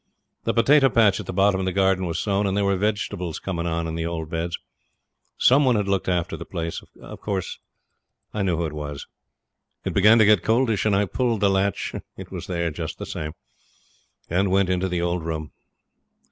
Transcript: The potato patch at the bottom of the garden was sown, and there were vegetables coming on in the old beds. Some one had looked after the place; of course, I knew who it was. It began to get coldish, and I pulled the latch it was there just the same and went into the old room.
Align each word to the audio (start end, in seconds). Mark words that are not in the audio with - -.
The 0.45 0.53
potato 0.55 0.89
patch 0.89 1.19
at 1.19 1.27
the 1.27 1.31
bottom 1.31 1.59
of 1.61 1.67
the 1.67 1.71
garden 1.71 2.07
was 2.07 2.17
sown, 2.17 2.47
and 2.47 2.57
there 2.57 2.65
were 2.65 2.75
vegetables 2.75 3.37
coming 3.37 3.67
on 3.67 3.85
in 3.85 3.93
the 3.93 4.07
old 4.07 4.31
beds. 4.31 4.57
Some 5.37 5.63
one 5.63 5.75
had 5.75 5.87
looked 5.87 6.09
after 6.09 6.35
the 6.35 6.43
place; 6.43 6.81
of 6.99 7.21
course, 7.21 7.59
I 8.33 8.41
knew 8.41 8.57
who 8.57 8.65
it 8.65 8.73
was. 8.73 9.05
It 9.85 9.93
began 9.93 10.17
to 10.17 10.25
get 10.25 10.41
coldish, 10.41 10.87
and 10.87 10.95
I 10.95 11.05
pulled 11.05 11.41
the 11.41 11.51
latch 11.51 11.93
it 12.17 12.31
was 12.31 12.47
there 12.47 12.71
just 12.71 12.97
the 12.97 13.05
same 13.05 13.33
and 14.27 14.49
went 14.49 14.71
into 14.71 14.89
the 14.89 15.03
old 15.03 15.23
room. 15.23 15.51